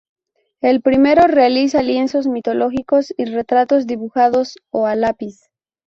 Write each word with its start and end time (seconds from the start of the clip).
El 0.61 0.81
primero 0.81 1.27
realiza 1.27 1.83
lienzos 1.83 2.25
mitológicos 2.25 3.13
y 3.19 3.25
retratos 3.25 3.85
dibujados 3.85 4.57
o 4.71 4.87
a 4.87 4.95
lápiz. 4.95 5.35